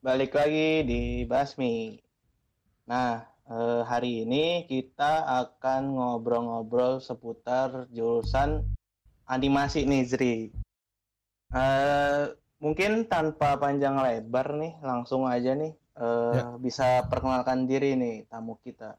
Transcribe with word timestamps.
balik 0.00 0.32
lagi 0.32 0.80
di 0.88 1.00
Basmi. 1.28 2.00
Nah, 2.88 3.20
eh, 3.44 3.82
hari 3.84 4.24
ini 4.24 4.64
kita 4.64 5.28
akan 5.44 5.92
ngobrol-ngobrol 5.92 7.04
seputar 7.04 7.84
jurusan 7.92 8.64
animasi 9.28 9.84
nih, 9.84 10.02
Zri. 10.08 10.36
Eh, 11.52 12.22
mungkin 12.64 13.04
tanpa 13.12 13.60
panjang 13.60 14.00
lebar 14.00 14.56
nih, 14.56 14.72
langsung 14.80 15.28
aja 15.28 15.52
nih 15.52 15.76
eh, 16.00 16.32
Ya. 16.32 16.56
bisa 16.56 17.04
perkenalkan 17.04 17.68
diri 17.68 17.92
nih 17.92 18.24
tamu 18.24 18.56
kita. 18.64 18.96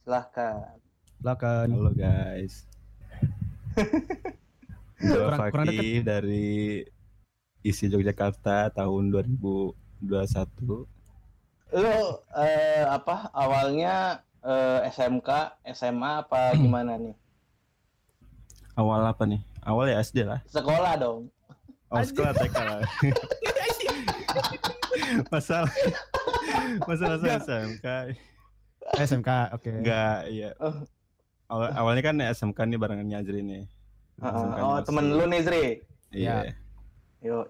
Silahkan. 0.00 0.80
Silakan. 1.20 1.66
Halo 1.76 1.92
guys. 1.92 2.64
Gue 5.00 5.28
Fakih 5.32 6.04
dari 6.04 6.84
isi 7.60 7.84
Yogyakarta 7.88 8.72
tahun 8.72 9.12
2021. 10.02 10.86
Lu 11.70 11.96
eh, 12.34 12.82
apa 12.82 13.30
awalnya 13.30 13.94
eh, 14.40 14.88
SMK, 14.88 15.28
SMA 15.70 16.24
apa 16.24 16.52
gimana 16.58 16.96
nih? 16.96 17.14
Awal 18.74 19.04
apa 19.06 19.24
nih? 19.24 19.40
Awal 19.60 19.92
ya 19.92 20.00
SD 20.00 20.24
lah. 20.24 20.40
Sekolah 20.46 20.96
dong. 20.96 21.28
Oh, 21.90 22.00
sekolah 22.00 22.32
TK 22.32 22.56
lah. 22.56 22.80
masalah 25.28 25.66
masalah 26.86 27.18
saya 27.18 27.42
SMK 27.42 27.86
SMK, 28.96 29.30
oke. 29.50 29.70
enggak 29.82 30.18
iya 30.30 30.54
Oh. 30.62 30.86
awal, 31.50 31.68
awalnya 31.74 32.02
kan 32.04 32.16
SMK 32.30 32.58
nih 32.64 32.78
barengannya 32.78 33.16
Ajri 33.18 33.42
nih 33.42 33.62
Heeh. 34.22 34.38
SMK 34.38 34.58
oh, 34.60 34.70
masih- 34.70 34.86
temen 34.86 35.04
lu 35.10 35.24
nih, 35.26 35.40
Zri. 35.42 35.64
iya 36.14 36.54
Yo, 37.20 37.42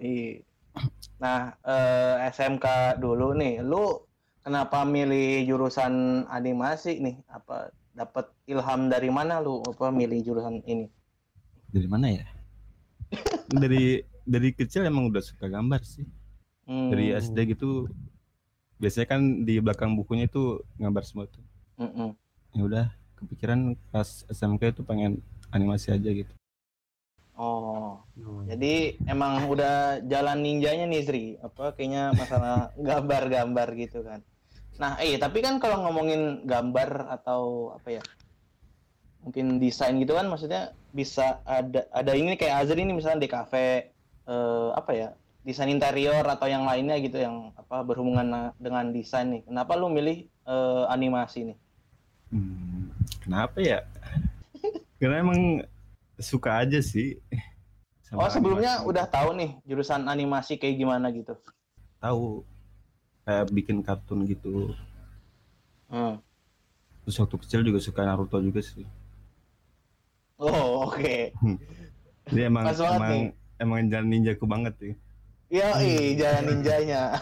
Nah, 1.21 1.53
eh, 1.65 2.15
SMK 2.33 2.97
dulu 3.01 3.37
nih, 3.37 3.61
lu 3.61 4.01
kenapa 4.41 4.85
milih 4.89 5.45
jurusan 5.49 6.25
animasi 6.29 7.01
nih? 7.03 7.17
Apa 7.29 7.69
dapat 7.93 8.31
ilham 8.47 8.89
dari 8.89 9.11
mana 9.13 9.43
lu 9.43 9.61
apa 9.67 9.91
milih 9.93 10.23
jurusan 10.25 10.63
ini? 10.65 10.89
dari 11.71 11.87
mana 11.87 12.11
ya 12.11 12.27
dari 13.51 14.03
dari 14.27 14.49
kecil 14.55 14.87
emang 14.87 15.11
udah 15.11 15.23
suka 15.23 15.47
gambar 15.47 15.83
sih 15.87 16.07
Hmm, 16.71 16.87
dari 16.87 17.11
SD 17.11 17.59
gitu 17.59 17.91
biasanya 18.79 19.07
kan 19.11 19.43
di 19.43 19.59
belakang 19.59 19.99
bukunya 19.99 20.31
itu 20.31 20.63
gambar 20.79 21.03
semua 21.03 21.27
tuh 21.27 21.43
mm-mm. 21.83 22.15
ya 22.55 22.63
udah 22.63 22.87
kepikiran 23.19 23.75
pas 23.91 24.23
SMK 24.31 24.79
itu 24.79 24.83
pengen 24.87 25.19
animasi 25.51 25.91
aja 25.91 26.11
gitu 26.15 26.31
Oh, 27.41 28.05
jadi 28.45 29.01
emang 29.09 29.49
udah 29.49 30.05
jalan 30.05 30.45
ninjanya 30.45 30.85
nih 30.85 31.01
Zri. 31.01 31.27
Apa 31.41 31.73
kayaknya 31.73 32.13
masalah 32.13 32.69
gambar-gambar 32.89 33.69
gitu 33.81 34.05
kan. 34.05 34.21
Nah, 34.77 35.01
eh 35.01 35.17
tapi 35.17 35.41
kan 35.41 35.57
kalau 35.57 35.89
ngomongin 35.89 36.45
gambar 36.45 37.09
atau 37.09 37.73
apa 37.73 37.97
ya? 37.97 38.03
Mungkin 39.25 39.57
desain 39.57 39.97
gitu 39.97 40.13
kan 40.13 40.29
maksudnya 40.29 40.77
bisa 40.93 41.41
ada 41.49 41.89
ada 41.97 42.13
ini 42.13 42.37
kayak 42.37 42.69
Azri 42.69 42.85
ini 42.85 42.93
misalnya 42.93 43.25
di 43.25 43.31
kafe 43.33 43.89
eh, 44.29 44.71
apa 44.77 44.93
ya? 44.93 45.09
Desain 45.41 45.73
interior 45.73 46.21
atau 46.29 46.45
yang 46.45 46.69
lainnya 46.69 47.01
gitu 47.01 47.25
yang 47.25 47.57
apa 47.57 47.81
berhubungan 47.89 48.53
dengan 48.61 48.93
desain 48.93 49.33
nih. 49.33 49.49
Kenapa 49.49 49.81
lu 49.81 49.89
milih 49.89 50.29
eh, 50.29 50.85
animasi 50.93 51.57
nih? 51.57 51.59
Hmm, 52.37 52.93
kenapa 53.25 53.65
ya? 53.65 53.81
Karena 55.01 55.25
emang 55.25 55.65
suka 56.21 56.63
aja 56.63 56.79
sih. 56.85 57.19
Oh, 58.11 58.27
sama 58.27 58.31
sebelumnya 58.31 58.83
animasi. 58.83 58.91
udah 58.91 59.05
tahu 59.07 59.31
nih 59.39 59.51
jurusan 59.67 60.03
animasi 60.11 60.59
kayak 60.59 60.77
gimana 60.83 61.15
gitu. 61.15 61.35
tahu 62.01 62.43
kayak 63.23 63.47
bikin 63.53 63.85
kartun 63.85 64.25
gitu. 64.27 64.75
Hmm. 65.91 66.19
Terus 67.05 67.17
waktu 67.21 67.37
kecil 67.39 67.61
juga 67.63 67.79
suka 67.79 68.03
Naruto 68.03 68.41
juga 68.41 68.61
sih. 68.65 68.87
Oh, 70.41 70.89
oke. 70.89 71.37
Jadi 72.31 72.41
emang 72.41 72.65
Pas 72.65 72.79
banget 72.81 72.97
emang 72.97 73.13
nih. 73.13 73.31
emang 73.61 73.79
jalan 73.93 74.09
ninjaku 74.09 74.45
banget 74.49 74.75
ya. 74.81 74.93
Yo, 75.51 75.69
jalan 76.17 76.45
ninjanya. 76.47 77.03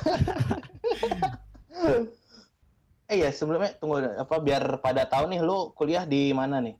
eh 3.08 3.16
ya 3.24 3.32
sebelumnya 3.32 3.72
tunggu 3.80 4.04
apa 4.04 4.36
biar 4.36 4.84
pada 4.84 5.08
tahu 5.08 5.32
nih 5.32 5.40
lu 5.40 5.72
kuliah 5.72 6.04
di 6.04 6.30
mana 6.36 6.60
nih? 6.60 6.76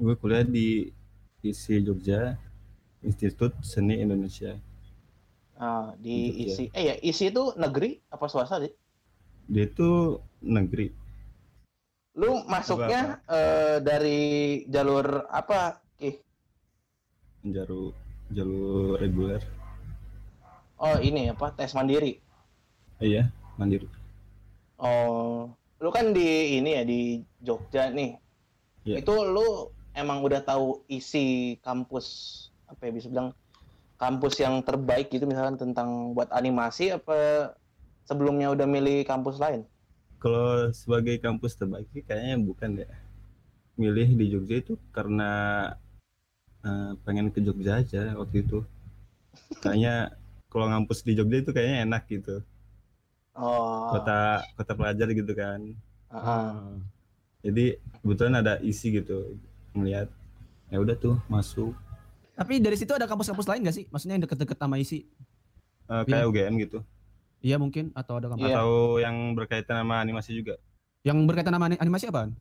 Gue 0.00 0.16
kuliah 0.16 0.42
di 0.42 0.88
ISI 1.42 1.86
Jogja, 1.86 2.34
Institut 3.06 3.54
Seni 3.62 4.02
Indonesia. 4.02 4.58
Ah, 5.58 5.94
di 5.98 6.30
Jogja. 6.30 6.42
isi 6.46 6.64
eh 6.74 6.84
ya 6.86 6.94
isi 7.02 7.30
itu 7.30 7.54
negeri 7.54 7.98
apa 8.10 8.26
swasta 8.26 8.62
sih? 8.62 8.72
Dia 9.46 9.66
itu 9.70 10.18
negeri. 10.42 10.90
Lu 12.18 12.42
masuknya 12.50 13.22
eh, 13.30 13.78
dari 13.78 14.20
jalur 14.66 15.26
apa? 15.30 15.78
Ih, 16.02 16.18
jalur 17.46 17.94
jalur 18.34 18.98
reguler. 18.98 19.42
oh 20.78 20.94
ini 21.02 21.30
apa 21.30 21.50
tes 21.54 21.74
mandiri. 21.74 22.22
Iya, 23.02 23.30
mandiri. 23.58 23.86
Oh, 24.78 25.50
lu 25.82 25.90
kan 25.90 26.14
di 26.14 26.58
ini 26.58 26.70
ya 26.78 26.82
di 26.86 27.00
Jogja 27.42 27.90
nih. 27.90 28.14
Iya. 28.86 29.02
Itu 29.02 29.14
lu 29.26 29.74
emang 29.98 30.22
udah 30.22 30.40
tahu 30.40 30.86
isi 30.86 31.58
kampus 31.60 32.06
apa 32.70 32.88
ya 32.88 32.92
bisa 32.94 33.10
bilang 33.10 33.34
kampus 33.98 34.38
yang 34.38 34.62
terbaik 34.62 35.10
gitu 35.10 35.26
misalkan 35.26 35.58
tentang 35.58 36.14
buat 36.14 36.30
animasi 36.30 36.94
apa 36.94 37.50
sebelumnya 38.06 38.54
udah 38.54 38.64
milih 38.64 39.02
kampus 39.04 39.36
lain? 39.42 39.66
Kalau 40.22 40.70
sebagai 40.70 41.18
kampus 41.18 41.58
terbaik 41.58 41.90
sih 41.90 42.02
kayaknya 42.06 42.36
bukan 42.40 42.70
ya. 42.86 42.90
Milih 43.78 44.08
di 44.18 44.26
Jogja 44.34 44.56
itu 44.58 44.74
karena 44.94 45.30
eh, 46.62 46.90
pengen 47.02 47.30
ke 47.34 47.42
Jogja 47.42 47.82
aja 47.82 48.14
waktu 48.14 48.46
itu. 48.46 48.62
Kayaknya 49.62 50.14
kalau 50.50 50.66
ngampus 50.70 51.02
di 51.02 51.12
Jogja 51.18 51.42
itu 51.42 51.50
kayaknya 51.50 51.86
enak 51.86 52.02
gitu. 52.10 52.42
Oh, 53.38 53.94
Kota 53.94 54.42
kota 54.58 54.72
pelajar 54.74 55.06
gitu 55.14 55.30
kan. 55.34 55.60
ah. 56.10 56.74
Jadi 57.38 57.78
kebetulan 58.02 58.42
ada 58.42 58.58
isi 58.58 58.90
gitu 58.98 59.38
ngeliat. 59.78 60.08
Ya 60.68 60.78
udah 60.78 60.94
tuh 60.94 61.16
masuk 61.26 61.72
Tapi 62.34 62.58
dari 62.58 62.74
situ 62.74 62.92
ada 62.92 63.02
kampus-kampus 63.04 63.46
lain 63.46 63.62
gak 63.62 63.74
sih? 63.74 63.84
Maksudnya 63.88 64.14
yang 64.14 64.24
deket-deket 64.24 64.54
sama 64.54 64.76
isi? 64.76 65.10
Eh, 65.84 66.02
kayak 66.04 66.22
UGM 66.24 66.54
gitu. 66.60 66.78
Iya 67.38 67.56
mungkin 67.56 67.90
atau 67.92 68.14
ada 68.14 68.28
kampus 68.28 68.44
Iya. 68.44 68.54
Atau 68.56 68.70
yang 68.98 69.16
berkaitan 69.32 69.74
sama 69.76 69.98
animasi 69.98 70.34
juga. 70.34 70.54
yang 71.00 71.18
berkaitan 71.24 71.50
sama 71.50 71.66
ani- 71.66 71.78
animasi 71.78 72.06
apaan? 72.06 72.34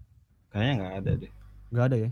Kayaknya 0.49 0.73
nggak 0.75 0.93
ada 0.95 1.11
deh. 1.15 1.31
Gak 1.69 1.85
ada 1.85 1.97
ya. 1.97 2.09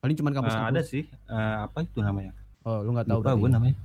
Paling 0.00 0.16
cuma 0.16 0.30
Eh, 0.30 0.34
kampus 0.34 0.54
ada 0.54 0.80
sih. 0.82 1.04
Eh, 1.06 1.56
apa 1.60 1.78
itu 1.80 1.98
namanya? 2.00 2.32
Oh, 2.62 2.80
lu 2.80 2.90
nggak 2.92 3.06
tahu 3.06 3.20
berarti. 3.20 3.40
gue 3.40 3.50
namanya. 3.50 3.76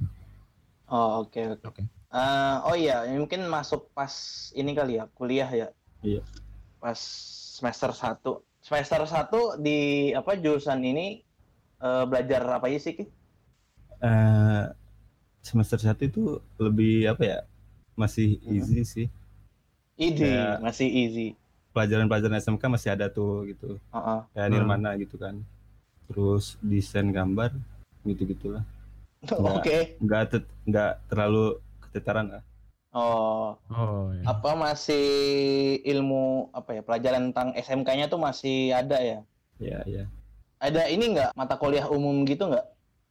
Oh, 0.85 1.21
oke 1.21 1.41
oke. 1.51 1.65
Oke. 1.67 1.81
Eh, 2.07 2.57
oh 2.63 2.73
iya, 2.73 3.03
mungkin 3.11 3.45
masuk 3.45 3.91
pas 3.91 4.13
ini 4.51 4.71
kali 4.71 4.95
ya, 4.95 5.05
kuliah 5.11 5.49
ya. 5.49 5.67
Iya. 5.99 6.21
Pas 6.77 6.97
semester 7.51 7.89
1. 7.89 8.39
Semester 8.65 8.97
1 8.99 9.61
di 9.61 9.77
apa 10.11 10.33
jurusan 10.33 10.81
ini 10.81 11.21
eh, 11.77 12.03
belajar 12.03 12.41
apa 12.51 12.65
aja 12.65 12.79
sih? 12.81 12.93
Ki? 12.93 13.05
eh 13.97 14.63
semester 15.39 15.77
satu 15.77 16.01
itu 16.03 16.23
lebih 16.57 17.07
apa 17.07 17.23
ya 17.23 17.39
masih 17.93 18.37
Hmm. 18.39 18.51
easy 18.51 18.81
sih 18.83 19.07
Ide, 19.95 20.27
Kayak- 20.27 20.59
masih 20.59 20.87
easy. 20.89 21.27
pelajaran-pelajaran 21.71 22.35
SMK 22.35 22.63
masih 22.67 22.89
ada 22.89 23.07
tuh 23.07 23.45
gitu 23.45 23.79
Heeh. 23.89 24.19
kayak 24.31 24.47
Hmm. 24.47 24.53
Nirmana 24.53 24.89
gitu 24.95 25.15
kan 25.15 25.39
terus 26.05 26.59
desain 26.59 27.07
gambar 27.07 27.55
gitu 28.03 28.25
gitulah 28.25 28.63
Oke. 29.55 29.95
nggak 29.97 30.23
tet- 30.29 30.53
nggak 30.65 30.91
terlalu 31.07 31.57
ketetaran 31.81 32.27
lah 32.29 32.43
Oh, 32.95 33.59
Oh, 33.67 34.07
iya. 34.09 34.23
apa 34.25 34.55
masih 34.55 35.03
ilmu 35.83 36.47
apa 36.49 36.71
ya 36.71 36.81
pelajaran 36.81 37.29
tentang 37.29 37.51
SMK-nya 37.53 38.07
tuh 38.07 38.17
masih 38.17 38.71
ada 38.71 38.95
ya? 38.97 39.19
ya 39.57 39.79
ya 39.85 40.03
Ada 40.57 40.87
ini 40.87 41.11
nggak 41.11 41.31
mata 41.33 41.55
kuliah 41.55 41.83
umum 41.85 42.23
gitu 42.23 42.47
nggak? 42.47 42.65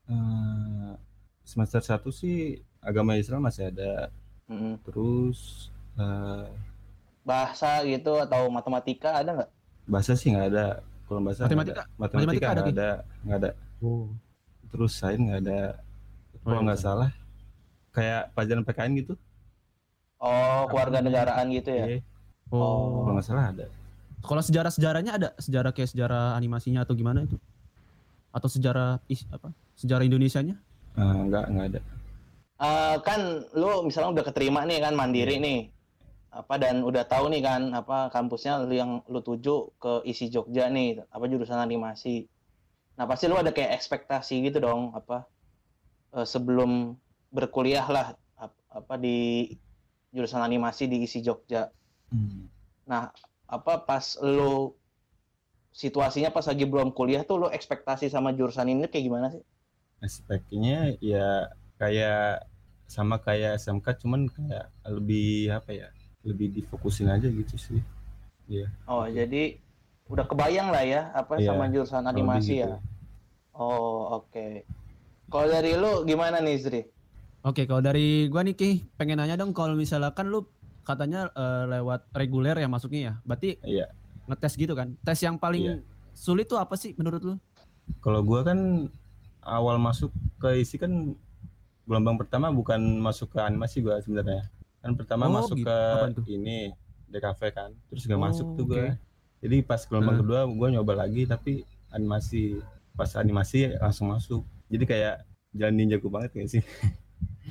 Eh, 0.06 0.92
semester 1.42 1.80
satu 1.80 2.08
sih 2.08 2.56
agama 2.80 3.14
Islam 3.14 3.44
masih 3.44 3.68
ada 3.68 4.08
Mm-mm. 4.46 4.80
terus 4.82 5.68
eh, 5.94 6.48
Bahasa 7.22 7.80
gitu 7.82 8.16
atau 8.18 8.48
matematika 8.48 9.16
ada 9.16 9.30
nggak? 9.34 9.50
bahasa 9.84 10.12
sih 10.12 10.32
nggak 10.32 10.48
ada 10.48 10.66
kalau 11.04 11.20
bahasa 11.20 11.44
Matematika? 11.44 11.84
ada. 11.84 11.92
matematika 11.94 12.24
Matematika 12.24 12.46
ada, 12.46 12.56
nggak 12.56 12.72
ada 12.74 12.90
nggak 13.20 13.38
ada 13.38 13.50
Oh. 13.80 14.08
terus 14.66 14.96
sains 14.96 15.20
nggak 15.20 15.40
ada 15.44 15.60
kalau 16.40 16.56
iya, 16.56 16.64
nggak 16.64 16.78
betul. 16.80 16.88
salah 16.88 17.10
kayak 17.90 18.22
pelajaran 18.32 18.64
PKN 18.64 18.92
gitu 18.98 19.14
Oh, 20.16 20.64
keluarga 20.66 20.98
negaraan 20.98 21.46
gitu 21.50 21.70
ya? 21.70 21.86
Iya, 21.86 21.98
Oh. 22.48 23.02
kalau 23.02 23.14
nggak 23.14 23.26
salah 23.26 23.46
ada 23.50 23.66
Kalau 24.20 24.40
sejarah-sejarahnya 24.40 25.12
ada 25.12 25.28
sejarah 25.36 25.70
kayak 25.70 25.90
sejarah 25.90 26.32
animasinya 26.32 26.80
atau 26.80 26.94
gimana 26.94 27.22
itu? 27.22 27.36
Atau 28.30 28.48
sejarah 28.48 29.02
is, 29.04 29.28
apa? 29.28 29.52
Sejarah 29.74 30.00
Indonesianya? 30.02 30.56
Eh, 30.94 31.02
nggak 31.28 31.44
nggak 31.50 31.66
ada 31.68 31.80
eh, 32.54 32.96
kan 33.02 33.20
lu 33.52 33.82
misalnya 33.82 34.14
udah 34.14 34.24
keterima 34.24 34.62
nih 34.62 34.78
kan 34.78 34.94
mandiri 34.94 35.36
Iya. 35.36 35.42
nih 35.42 35.60
apa 36.30 36.54
dan 36.56 36.82
udah 36.82 37.02
tahu 37.02 37.26
nih 37.28 37.42
kan 37.42 37.62
apa 37.70 38.10
kampusnya 38.10 38.58
lu 38.60 38.70
yang 38.72 39.02
lu 39.06 39.18
tuju 39.18 39.74
ke 39.76 40.02
isi 40.04 40.26
Jogja 40.26 40.66
nih 40.66 41.02
apa 41.04 41.26
jurusan 41.26 41.58
animasi 41.58 42.26
nah 42.94 43.04
pasti 43.04 43.26
lu 43.26 43.34
ada 43.34 43.50
kayak 43.50 43.74
ekspektasi 43.74 44.42
gitu 44.44 44.58
dong 44.58 44.90
apa 44.92 45.26
eh, 46.12 46.22
sebelum 46.22 46.94
berkuliah 47.28 47.84
lah 47.84 48.06
ap- 48.36 48.62
apa 48.68 48.94
di 48.96 49.50
jurusan 50.14 50.40
animasi 50.40 50.86
di 50.86 51.02
isi 51.02 51.20
Jogja 51.20 51.68
Hmm. 52.08 52.46
nah 52.86 53.10
apa 53.50 53.82
pas 53.82 54.14
lu 54.22 54.70
situasinya 55.74 56.30
pas 56.30 56.46
lagi 56.46 56.62
belum 56.62 56.94
kuliah 56.94 57.26
tuh 57.26 57.42
lu 57.42 57.48
ekspektasi 57.50 58.06
sama 58.06 58.30
jurusan 58.30 58.70
ini 58.70 58.86
kayak 58.86 59.04
gimana 59.04 59.26
sih 59.34 59.42
aspeknya 59.98 60.94
ya 61.02 61.50
kayak 61.74 62.46
sama 62.86 63.18
kayak 63.18 63.58
SMK 63.58 63.98
cuman 63.98 64.30
kayak 64.30 64.70
lebih 64.86 65.50
apa 65.50 65.70
ya 65.74 65.88
lebih 66.22 66.54
difokusin 66.54 67.10
aja 67.10 67.26
gitu 67.26 67.58
sih 67.58 67.82
oh 68.86 69.10
jadi 69.10 69.58
udah 70.06 70.28
kebayang 70.28 70.68
lah 70.70 70.84
ya 70.84 71.02
apa 71.16 71.40
Iya, 71.40 71.50
sama 71.50 71.66
jurusan 71.72 72.04
animasi 72.06 72.62
gitu. 72.62 72.70
ya 72.70 72.78
Oh, 73.54 74.18
oke. 74.18 74.66
Kalau 75.30 75.46
dari 75.46 75.78
lu 75.78 76.02
gimana 76.02 76.42
nih, 76.42 76.58
Zri? 76.58 76.82
Oke, 77.44 77.68
kalau 77.68 77.84
dari 77.84 78.24
gua 78.32 78.40
nih 78.40 78.56
Ki, 78.56 78.70
pengen 78.96 79.20
nanya 79.20 79.36
dong 79.36 79.52
kalau 79.52 79.76
misalkan 79.76 80.32
lu 80.32 80.48
katanya 80.80 81.28
eh, 81.30 81.64
lewat 81.70 82.08
reguler 82.16 82.56
ya 82.56 82.68
masuknya 82.68 83.00
ya. 83.00 83.14
Berarti 83.20 83.60
Iya. 83.60 83.86
ngetes 84.24 84.56
gitu 84.56 84.72
kan. 84.72 84.96
Tes 85.04 85.20
yang 85.20 85.36
paling 85.36 85.84
sulit 86.16 86.48
tuh 86.48 86.56
apa 86.56 86.72
sih 86.74 86.96
menurut 86.96 87.22
lu? 87.22 87.36
kalau 88.00 88.24
gua 88.24 88.40
kan 88.40 88.88
awal 89.44 89.76
masuk 89.76 90.08
ke 90.40 90.56
isi 90.56 90.80
kan 90.80 91.12
gelombang 91.84 92.16
pertama 92.16 92.48
bukan 92.48 92.80
masuk 92.96 93.28
ke 93.28 93.40
animasi 93.40 93.84
gua 93.84 94.00
sebenarnya 94.00 94.48
kan 94.80 94.96
pertama 94.96 95.28
Oh, 95.28 95.36
masuk 95.36 95.60
gitu. 95.60 95.68
ke 95.68 96.32
ini 96.32 96.72
DKV 97.12 97.40
kan 97.52 97.70
terus 97.92 98.08
gak 98.08 98.16
Oh, 98.16 98.24
masuk 98.24 98.46
tuh 98.56 98.64
gua 98.64 98.96
jadi 99.44 99.60
pas 99.60 99.84
gelombang 99.84 100.16
Hmm. 100.16 100.22
kedua 100.24 100.40
gua 100.48 100.68
nyoba 100.72 100.96
lagi 100.96 101.28
tapi 101.28 101.60
animasi 101.92 102.56
pas 102.96 103.12
animasi 103.20 103.76
langsung 103.76 104.08
masuk 104.08 104.40
jadi 104.72 104.84
kayak 104.88 105.16
jalan 105.52 105.74
ninjaku 105.76 106.08
banget 106.08 106.32
gak 106.32 106.48
sih 106.48 106.64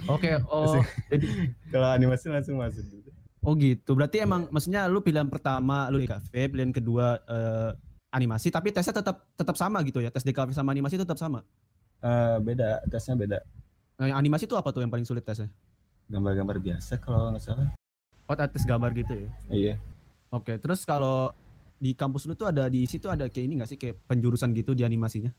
Oke, 0.05 0.35
oh 0.53 0.81
kalau 1.73 1.87
animasi 1.89 2.27
langsung 2.27 2.57
masuk 2.57 2.83
gitu. 2.83 3.09
oh 3.39 3.53
gitu. 3.55 3.91
Berarti 3.93 4.19
Iya. 4.19 4.25
emang 4.25 4.47
maksudnya 4.49 4.85
lu 4.85 4.99
pilihan 4.99 5.27
pertama 5.27 5.87
lu 5.87 5.99
DKV, 5.99 6.31
pilihan 6.49 6.71
kedua 6.71 7.19
eh, 7.23 7.71
animasi 8.09 8.49
tapi 8.49 8.69
tesnya 8.69 8.99
tetap 8.99 9.25
tetap 9.33 9.55
sama 9.55 9.79
gitu 9.81 9.99
ya. 9.99 10.09
Tes 10.09 10.21
DKV 10.21 10.51
sama 10.51 10.71
animasi 10.71 10.95
tetap 10.95 11.15
sama. 11.15 11.41
Eh, 11.99 12.37
beda 12.39 12.83
tesnya 12.87 13.15
beda 13.15 13.39
Nah, 13.93 14.09
yang 14.09 14.17
animasi 14.17 14.43
tuh 14.43 14.57
apa 14.57 14.73
tuh 14.73 14.81
yang 14.81 14.89
paling 14.89 15.05
sulit 15.05 15.21
tesnya? 15.21 15.47
gambar-gambar 16.03 16.59
biasa 16.59 16.99
kalau 16.99 17.31
nggak 17.31 17.41
salah 17.41 17.71
Oh, 18.27 18.35
tes 18.35 18.63
gambar 18.63 18.91
gitu 18.91 19.13
ya. 19.15 19.29
iya 19.49 19.75
Oke, 20.27 20.59
terus 20.59 20.83
kalau 20.83 21.31
di 21.77 21.93
kampus 21.93 22.25
lu 22.25 22.33
tuh 22.33 22.47
ada 22.47 22.67
di 22.67 22.83
situ 22.83 23.07
ada 23.07 23.27
kayak 23.27 23.45
ini 23.45 23.53
nggak 23.59 23.69
sih 23.69 23.79
kayak 23.79 24.03
penjurusan 24.03 24.51
gitu 24.51 24.73
di 24.73 24.83
animasinya? 24.83 25.31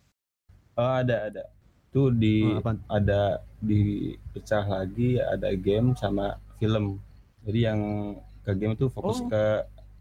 oh 0.74 0.92
ada 0.98 1.28
ada 1.28 1.42
tuh 1.94 2.10
di 2.10 2.42
Oh, 2.42 2.58
apaan? 2.58 2.82
ada 2.88 3.38
dipecah 3.60 4.64
lagi 4.64 5.16
ada 5.16 5.48
game 5.54 5.94
sama 5.94 6.26
film 6.56 6.98
jadi 7.40 7.70
yang 7.70 7.80
ke 8.42 8.52
game 8.52 8.74
itu 8.74 8.86
fokus 8.88 9.18
Oh. 9.18 9.30
ke 9.30 9.42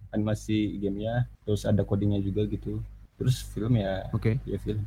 animasi 0.10 0.58
gamenya 0.78 1.26
terus 1.44 1.64
ada 1.64 1.82
codingnya 1.82 2.18
juga 2.20 2.44
gitu 2.46 2.82
terus 3.16 3.46
film 3.46 3.78
ya 3.78 4.10
Oke. 4.10 4.42
ya 4.44 4.58
film 4.58 4.82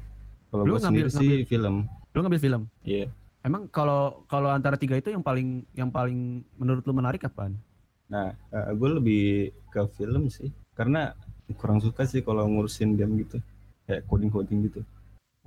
kalau 0.48 0.62
gue 0.64 0.78
sendiri 0.78 1.06
ngambil- 1.06 1.14
sih 1.16 1.32
film 1.44 1.86
Lu 2.10 2.20
ngambil 2.20 2.42
film? 2.42 2.62
iya 2.82 3.06
Emang 3.40 3.70
kalau 3.70 4.26
kalau 4.26 4.50
antara 4.50 4.74
tiga 4.74 4.98
itu 4.98 5.06
yang 5.08 5.22
paling 5.22 5.62
yang 5.72 5.86
paling 5.86 6.42
menurut 6.56 6.82
lu 6.82 6.90
menarik 6.92 7.22
apaan? 7.22 7.54
nah 8.06 8.34
gue 8.50 8.90
lebih 8.92 9.26
ke 9.68 9.82
film 9.92 10.26
sih 10.26 10.46
karena 10.72 11.14
kurang 11.54 11.78
suka 11.78 12.02
sih 12.02 12.20
kalau 12.20 12.42
ngurusin 12.44 12.94
game 12.94 13.18
gitu 13.18 13.38
kayak 13.84 14.02
coding 14.04 14.28
coding 14.28 14.62
gitu 14.64 14.82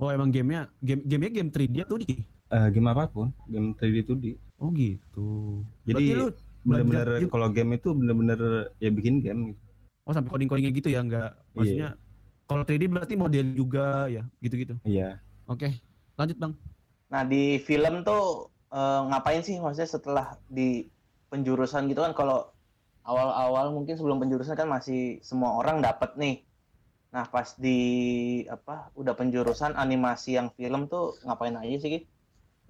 Oh 0.00 0.08
emang 0.08 0.32
gamenya 0.32 0.72
game 0.80 1.04
gamenya 1.04 1.32
game 1.40 1.50
3D 1.52 1.76
atau 1.84 2.00
di? 2.00 2.24
Eh, 2.50 2.68
game 2.72 2.88
apa 2.88 3.04
pun 3.12 3.28
game 3.46 3.76
3D 3.76 3.96
2D 4.08 4.24
Oh 4.60 4.68
gitu. 4.76 5.28
Jadi, 5.88 6.20
bener-bener 6.64 7.08
kalau 7.32 7.48
game 7.48 7.76
itu 7.76 7.88
bener-bener 7.96 8.40
ya 8.76 8.90
bikin 8.92 9.24
game 9.24 9.40
gitu. 9.52 9.60
oh 10.04 10.12
sampai 10.12 10.28
coding 10.32 10.48
codingnya 10.48 10.72
gitu 10.72 10.88
ya 10.92 11.00
nggak? 11.00 11.30
Maksudnya 11.56 11.88
kalau 12.44 12.62
3D 12.64 12.82
berarti 12.90 13.14
model 13.16 13.46
juga 13.54 14.08
ya 14.08 14.24
gitu-gitu. 14.40 14.74
iya 14.84 15.20
Oke, 15.46 15.80
lanjut 16.16 16.36
bang. 16.38 16.52
Nah, 17.10 17.22
di 17.26 17.58
film 17.58 18.06
tuh 18.06 18.48
eh, 18.70 19.00
ngapain 19.10 19.42
sih 19.42 19.56
maksudnya 19.58 19.90
setelah 19.90 20.26
di 20.46 20.86
penjurusan 21.30 21.90
gitu 21.90 22.02
kan 22.02 22.12
kalau 22.14 22.50
awal-awal 23.02 23.72
mungkin 23.74 23.96
sebelum 23.98 24.20
penjurusan 24.22 24.54
kan 24.54 24.68
masih 24.68 25.18
semua 25.24 25.56
orang 25.56 25.80
dapat 25.80 26.14
nih. 26.20 26.44
Nah, 27.14 27.24
pas 27.34 27.48
di 27.64 27.70
apa 28.56 28.72
udah 29.00 29.14
penjurusan 29.20 29.72
animasi 29.84 30.28
yang 30.38 30.48
film 30.58 30.80
tuh 30.92 31.04
ngapain 31.26 31.56
aja 31.62 31.76
sih, 31.82 31.90
Ki? 31.94 31.98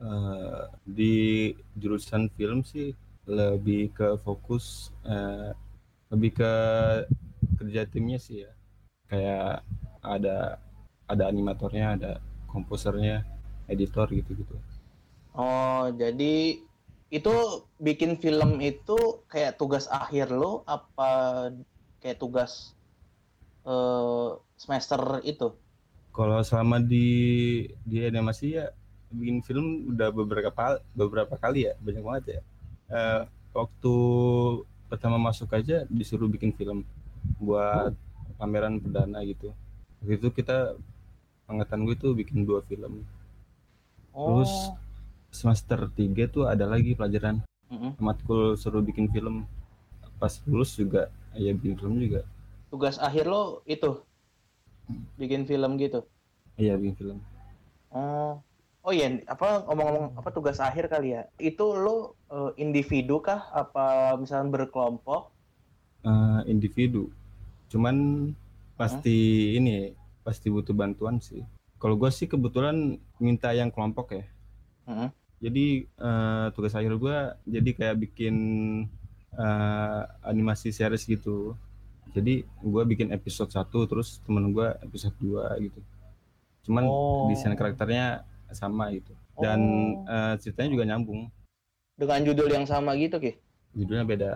Eh, 0.01 0.63
di 0.89 1.13
jurusan 1.77 2.33
film 2.33 2.65
sih 2.65 2.89
lebih 3.29 3.93
ke 3.93 4.17
fokus 4.25 4.89
eh, 5.05 5.53
lebih 6.13 6.31
ke 6.41 6.53
kerja 7.59 7.83
timnya 7.93 8.19
sih 8.27 8.37
ya 8.45 8.51
kayak 9.11 9.65
ada 10.01 10.39
ada 11.13 11.25
animatornya 11.33 11.87
ada 11.97 12.13
komposernya 12.53 13.17
editor 13.69 14.07
gitu 14.19 14.33
gitu 14.41 14.57
Oh, 15.35 15.91
jadi 16.01 16.25
itu 17.17 17.31
bikin 17.87 18.11
film 18.23 18.51
itu 18.63 18.93
kayak 19.31 19.53
tugas 19.59 19.85
akhir 19.91 20.27
lo 20.41 20.63
apa 20.75 21.05
kayak 22.01 22.19
tugas 22.23 22.53
eh, 23.67 24.29
semester 24.57 25.01
itu? 25.25 25.49
kalau 26.11 26.43
selama 26.43 26.83
di 26.83 27.07
di 27.87 28.03
animasi 28.03 28.59
ya 28.59 28.67
bikin 29.15 29.43
film 29.47 29.67
udah 29.95 30.11
beberapa 30.15 30.51
kali 30.55 30.79
beberapa 30.95 31.35
kali 31.39 31.71
ya 31.71 31.75
banyak 31.83 32.03
banget 32.03 32.25
ya. 32.39 32.41
Eh, 32.91 33.23
waktu 33.55 33.95
pertama 34.91 35.19
masuk 35.19 35.51
aja 35.55 35.87
disuruh 35.87 36.27
bikin 36.27 36.51
film 36.55 36.83
buat 37.39 37.95
pameran 38.39 38.79
perdana 38.83 39.23
gitu. 39.27 39.55
Waktu 40.03 40.15
itu 40.19 40.29
kita 40.35 40.75
angkatan 41.51 41.87
gue 41.87 41.97
tuh 41.99 42.13
bikin 42.15 42.43
dua 42.47 42.63
film. 42.67 43.07
Oh, 44.15 44.43
Terus 44.43 44.53
semester 45.31 45.87
3 45.95 46.27
tuh 46.27 46.45
ada 46.51 46.67
lagi 46.67 46.95
pelajaran. 46.99 47.43
Mm-mm. 47.71 47.95
matkul 48.03 48.59
suruh 48.59 48.83
bikin 48.83 49.07
film. 49.15 49.47
Pas 50.19 50.43
lulus 50.43 50.75
juga 50.75 51.07
ya 51.39 51.55
bikin 51.55 51.79
film 51.79 51.95
juga 52.03 52.27
tugas 52.71 52.97
akhir 53.07 53.25
lo 53.33 53.63
itu 53.67 53.91
bikin 55.19 55.47
film 55.47 55.79
gitu. 55.79 56.01
iya 56.63 56.75
bikin 56.79 56.97
film 56.99 57.19
Oh, 57.91 58.39
oh 58.87 58.93
iya, 58.95 59.07
apa 59.27 59.67
ngomong-ngomong 59.67 60.07
apa 60.21 60.31
tugas 60.37 60.59
akhir 60.63 60.85
kali 60.93 61.09
ya? 61.19 61.23
Itu 61.51 61.75
lo 61.85 62.15
eh, 62.31 62.51
individu 62.65 63.19
kah? 63.19 63.41
Apa 63.51 64.15
misalnya 64.23 64.49
berkelompok? 64.55 65.23
Eh, 66.01 66.41
individu 66.49 67.13
cuman 67.69 67.97
pasti 68.81 69.17
ini 69.57 69.93
pasti 70.25 70.49
butuh 70.49 70.73
bantuan 70.73 71.21
sih 71.21 71.45
kalau 71.77 71.97
gue 72.01 72.09
sih 72.09 72.25
kebetulan 72.29 72.97
minta 73.21 73.53
yang 73.53 73.69
kelompok 73.69 74.17
ya 74.17 74.25
Mm-mm. 74.89 75.11
jadi 75.45 75.67
eh, 75.85 76.47
tugas 76.57 76.73
akhir 76.77 76.97
gue 76.97 77.17
jadi 77.49 77.71
kayak 77.77 77.97
bikin 78.09 78.37
eh, 79.37 80.01
animasi 80.25 80.73
series 80.73 81.05
gitu 81.05 81.53
jadi 82.11 82.35
gue 82.43 82.83
bikin 82.87 83.11
episode 83.11 83.49
1 83.49 83.61
terus 83.87 84.19
temen 84.21 84.51
gue 84.51 84.69
episode 84.81 85.15
2 85.17 85.59
gitu 85.61 85.81
cuman 86.63 86.85
Oh. 86.85 87.27
desain 87.27 87.55
karakternya 87.55 88.23
sama 88.51 88.91
gitu 88.91 89.13
dan 89.37 89.59
Oh. 89.99 90.05
eh, 90.07 90.35
ceritanya 90.39 90.71
juga 90.71 90.85
nyambung 90.87 91.31
dengan 91.95 92.21
judul 92.23 92.49
yang 92.49 92.65
sama 92.65 92.97
gitu, 92.97 93.17
Ki? 93.17 93.37
judulnya 93.73 94.05
beda 94.05 94.33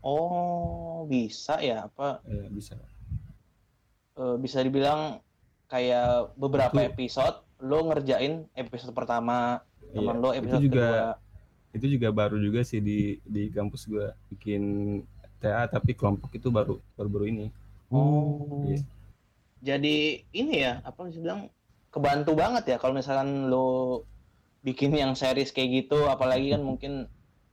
Oh, 0.00 1.02
bisa 1.04 1.58
ya? 1.58 1.82
Apa 1.84 2.22
ya 2.22 2.46
bisa 2.46 2.78
eh, 4.14 4.36
bisa 4.36 4.58
dibilang 4.60 5.18
kayak 5.66 6.30
beberapa 6.34 6.78
Itu- 6.78 6.88
episode 6.88 7.36
lo 7.58 7.82
ngerjain 7.84 8.46
episode 8.52 8.92
pertama, 8.92 9.64
Iya, 9.82 9.96
teman 9.96 10.16
lo 10.16 10.30
itu 10.30 10.38
episode 10.38 10.62
juga 10.62 10.86
kedua. 10.86 11.12
itu 11.72 11.86
juga 11.90 12.08
baru 12.10 12.36
juga 12.38 12.60
sih 12.62 12.78
di 12.78 12.98
di 13.22 13.48
kampus 13.48 13.84
gue 13.84 14.06
bikin 14.30 14.62
TA 15.38 15.66
tapi 15.66 15.92
kelompok 15.92 16.32
itu 16.32 16.48
baru 16.48 16.80
baru 16.94 17.08
baru 17.08 17.26
ini 17.26 17.46
Oh. 17.86 18.66
Iya. 18.66 18.82
Jadi 19.62 20.26
ini 20.34 20.58
ya, 20.58 20.82
apa 20.82 21.06
bisa 21.06 21.22
bilang 21.22 21.48
kebantu 21.88 22.34
banget 22.34 22.66
ya 22.66 22.76
kalau 22.76 22.98
misalkan 22.98 23.46
lo 23.46 24.02
bikin 24.60 24.90
yang 24.90 25.14
series 25.14 25.54
kayak 25.54 25.86
gitu, 25.86 26.10
apalagi 26.10 26.50
kan 26.50 26.66
mungkin 26.66 27.06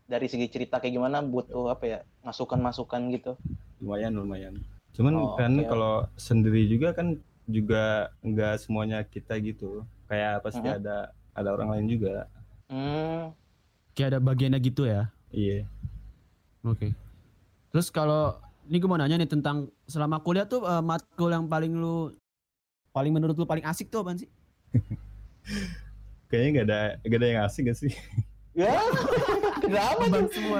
dari 0.03 0.25
segi 0.25 0.49
cerita 0.49 0.81
kayak 0.81 0.97
gimana 0.97 1.21
butuh 1.21 1.69
apa 1.69 1.83
ya 1.85 1.99
masukan-masukan 2.25 3.13
gitu. 3.13 3.33
lumayan 3.77 4.15
lumayan 4.15 4.53
cuman 4.95 5.13
Oh, 5.21 5.35
kan 5.35 5.53
oke. 5.59 5.67
kalau 5.67 5.95
sendiri 6.15 6.65
juga 6.65 6.95
kan 6.95 7.19
juga 7.45 8.09
nggak 8.23 8.55
semuanya 8.57 9.03
kita 9.03 9.35
gitu 9.37 9.83
kayak 10.07 10.39
pasti 10.41 10.63
Mhm. 10.63 10.77
ada 10.79 10.97
ada 11.33 11.49
orang 11.53 11.69
lain 11.77 11.87
juga 11.91 12.25
Hmm. 12.71 13.35
Kayak 13.93 14.17
ada 14.17 14.19
bagiannya 14.23 14.59
gitu 14.63 14.89
ya. 14.89 15.13
Iya. 15.29 15.67
Oke. 16.65 16.95
Terus 17.73 17.89
kalau 17.89 18.37
ini 18.69 18.77
gue 18.77 18.85
mau 18.85 19.01
nanya 19.01 19.17
nih 19.17 19.25
tentang 19.25 19.65
selama 19.89 20.21
kuliah 20.21 20.45
tuh 20.45 20.61
eh, 20.61 20.83
matkul 20.85 21.33
yang 21.33 21.49
paling 21.49 21.73
lu 21.73 22.13
paling 22.93 23.09
menurut 23.09 23.33
lu 23.33 23.49
paling 23.49 23.65
asik 23.65 23.89
tuh 23.89 24.05
apaan 24.05 24.21
sih? 24.21 24.29
Kayaknya 26.29 26.49
nggak 26.53 26.65
ada 26.69 26.79
nggak 27.01 27.17
ada 27.17 27.27
yang 27.33 27.41
asing 27.49 27.65
gak 27.65 27.77
sih? 27.81 27.89
Ya, 28.53 28.77
kenapa 29.65 30.05
Beban 30.05 30.29
tuh? 30.29 30.37
semua, 30.37 30.59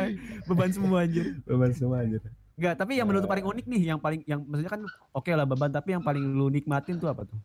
beban 0.50 0.70
semua 0.74 0.98
anjir. 1.06 1.38
Beban 1.46 1.72
semua 1.78 2.02
aja. 2.02 2.18
Enggak, 2.58 2.74
tapi 2.82 2.98
yang 2.98 3.06
menurut 3.06 3.26
lu 3.26 3.30
paling 3.30 3.46
unik 3.46 3.66
nih, 3.70 3.82
yang 3.94 4.00
paling 4.02 4.26
yang 4.26 4.42
maksudnya 4.50 4.74
kan 4.74 4.82
oke 5.14 5.30
lah 5.30 5.46
beban, 5.46 5.70
tapi 5.70 5.94
yang 5.94 6.02
paling 6.02 6.26
lu 6.34 6.50
nikmatin 6.50 6.98
tuh 6.98 7.14
apa 7.14 7.30
tuh? 7.30 7.38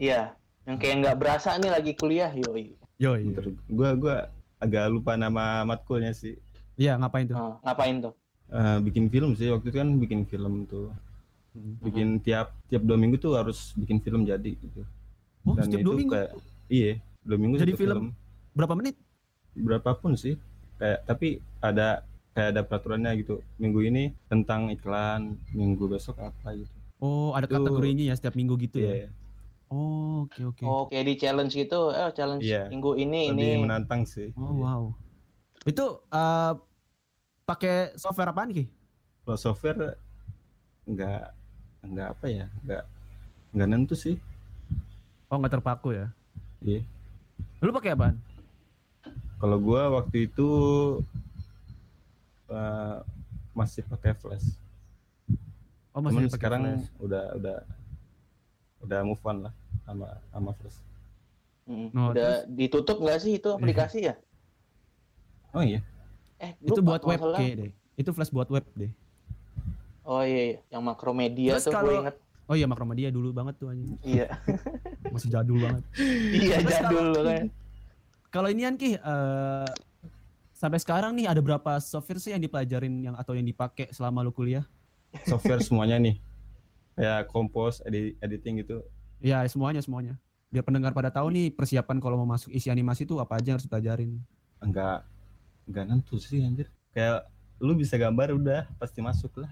Iya, 0.00 0.32
yang 0.64 0.80
kayak 0.80 0.96
nggak 1.04 1.16
berasa 1.20 1.60
nih 1.60 1.68
lagi 1.68 1.92
kuliah, 1.92 2.32
yoi. 2.32 2.72
Yo, 2.96 3.12
Bentar, 3.20 3.44
Gua 3.68 3.90
gua 3.92 4.16
agak 4.56 4.88
lupa 4.88 5.12
nama 5.20 5.60
matkulnya 5.68 6.16
sih. 6.16 6.40
Iya, 6.80 6.96
ngapain 6.96 7.28
tuh? 7.28 7.36
Oh, 7.36 7.60
ngapain 7.60 8.00
tuh? 8.00 8.16
Eh, 8.52 8.78
bikin 8.82 9.08
film 9.08 9.32
sih 9.32 9.48
waktu 9.48 9.66
itu 9.66 9.78
kan 9.78 9.88
bikin 9.96 10.20
film 10.22 10.64
tuh. 10.66 10.92
Hmm. 11.52 11.76
Bikin 11.80 12.20
tiap 12.20 12.52
tiap 12.66 12.80
dua 12.80 12.94
minggu 12.94 13.16
tuh 13.16 13.32
harus 13.32 13.72
bikin 13.74 13.96
film 13.98 14.22
jadi 14.22 14.52
gitu. 14.52 14.84
Oh, 15.42 15.52
Dan 15.52 15.64
setiap 15.66 15.80
itu 15.80 15.86
dua 15.86 15.96
minggu. 15.96 16.12
kayak 16.12 16.30
iya 16.68 16.92
dua 17.22 17.38
minggu 17.38 17.56
Jadi 17.56 17.72
satu 17.72 17.80
film? 17.80 18.02
Berapa 18.52 18.74
menit? 18.74 18.96
berapapun 19.52 20.14
sih 20.14 20.40
kayak 20.76 21.04
tapi 21.04 21.28
ada 21.60 22.00
kayak 22.30 22.48
ada 22.50 22.62
peraturannya 22.62 23.12
gitu 23.18 23.44
minggu 23.54 23.84
ini 23.84 24.02
tentang 24.26 24.68
iklan 24.68 25.36
minggu 25.50 25.84
besok 25.86 26.16
apa 26.18 26.56
gitu 26.56 26.72
Oh, 26.96 27.32
ada 27.32 27.44
Itu- 27.44 27.58
kategorinya 27.58 28.00
ya 28.02 28.14
setiap 28.14 28.32
minggu 28.32 28.56
gitu 28.58 28.78
ya. 28.78 28.92
Iya, 28.96 29.08
Oh, 29.68 30.24
oke 30.24 30.40
oke. 30.46 30.62
Oh, 30.62 30.86
kayak 30.86 31.04
di 31.04 31.14
challenge 31.18 31.52
gitu, 31.52 31.90
eh 31.90 32.08
challenge 32.12 32.40
Iya. 32.42 32.68
minggu 32.68 32.94
ini 32.94 33.28
lebih 33.28 33.44
ini. 33.50 33.60
menantang 33.60 34.04
sih 34.04 34.32
Oh, 34.32 34.48
Iya. 34.48 34.62
wow. 34.62 34.82
Itu 35.64 35.84
eh 36.08 36.52
pakai 37.52 37.76
software 37.94 38.30
apaan 38.30 38.48
Ki? 38.50 38.64
kalau 39.22 39.36
software 39.36 39.94
nggak 40.82 41.22
nggak 41.84 42.08
apa 42.10 42.26
ya 42.26 42.46
nggak 42.62 42.82
nggak 43.52 43.68
nentu 43.68 43.94
sih 43.94 44.16
Oh, 45.26 45.40
nggak 45.40 45.56
terpaku 45.56 45.96
ya. 45.96 46.12
iya 46.60 46.84
Lu 47.58 47.72
pakai 47.72 47.92
apaan? 47.92 48.16
kalau 49.36 49.56
gua 49.58 49.90
waktu 49.92 50.26
itu 50.26 50.48
eh, 52.46 52.96
masih 53.52 53.84
pakai 53.84 54.12
flash 54.14 54.48
Oh, 55.92 56.00
cuman 56.00 56.24
pakai 56.24 56.32
sekarang 56.32 56.62
Flash. 56.64 56.88
udah 56.98 57.24
udah 57.36 57.56
udah 58.80 59.00
move 59.02 59.20
on 59.22 59.44
lah 59.44 59.54
sama 59.82 60.08
sama 60.28 60.50
flash 60.54 60.78
Mm, 61.62 61.94
Oh, 61.94 62.10
Udah 62.10 62.42
ditutup 62.50 62.98
nggak 62.98 63.22
sih 63.22 63.38
itu 63.38 63.46
aplikasi 63.46 64.10
ya? 64.10 64.18
oh 65.54 65.62
iya 65.62 65.78
Eh, 66.42 66.52
Itu 66.60 66.82
buat 66.82 67.00
web 67.00 67.20
kayak 67.32 67.54
deh. 67.56 67.72
Itu 67.94 68.10
flash 68.10 68.28
buat 68.28 68.50
web 68.50 68.66
deh. 68.74 68.90
Oh 70.02 70.20
iya, 70.20 70.42
iya. 70.42 70.58
yang 70.68 70.82
makromedia 70.82 71.54
Terus 71.54 71.64
tuh 71.64 71.70
gue 71.70 71.78
kalau- 71.78 72.02
inget. 72.02 72.16
Oh 72.50 72.58
iya 72.58 72.66
Makromedia 72.66 73.08
dulu 73.08 73.30
banget 73.30 73.54
tuh 73.56 73.70
anjing. 73.70 73.94
Iya, 74.02 74.26
Masih 75.14 75.30
jadul 75.30 75.62
banget. 75.62 75.82
iya 76.34 76.58
Terus 76.58 76.74
jadul 76.74 77.06
kalau- 77.14 77.24
kan. 77.24 77.46
Kalau 78.28 78.48
inian 78.48 78.74
Ki 78.74 78.96
eh 78.96 79.68
sampai 80.52 80.78
sekarang 80.78 81.14
nih 81.14 81.26
ada 81.26 81.38
berapa 81.38 81.78
software 81.78 82.18
sih 82.18 82.30
yang 82.30 82.40
dipelajarin 82.40 82.90
yang 83.00 83.14
atau 83.14 83.32
yang 83.32 83.44
dipakai 83.44 83.90
selama 83.90 84.20
lu 84.20 84.30
kuliah? 84.30 84.66
software 85.22 85.60
semuanya 85.60 86.00
nih 86.00 86.16
kayak 86.94 87.28
compose 87.28 87.84
edit, 87.84 88.16
editing 88.18 88.58
gitu 88.58 88.80
Ya 89.20 89.44
semuanya 89.44 89.78
semuanya. 89.78 90.16
Biar 90.48 90.64
pendengar 90.64 90.90
pada 90.90 91.08
tahu 91.08 91.30
nih 91.30 91.46
persiapan 91.48 91.96
kalau 91.98 92.16
mau 92.16 92.26
masuk 92.26 92.50
isi 92.50 92.68
animasi 92.68 93.04
itu 93.04 93.16
apa 93.16 93.36
aja 93.36 93.46
yang 93.46 93.56
harus 93.56 93.64
dipelajarin. 93.64 94.18
enggak 94.58 95.06
enggak 95.64 95.84
nentu 95.84 96.16
sih 96.16 96.40
anjir 96.40 96.66
kayak 96.90 97.26
lu 97.58 97.72
bisa 97.72 97.94
gambar 97.94 98.34
udah 98.34 98.66
pasti 98.76 98.98
masuk 99.00 99.38
lah 99.38 99.50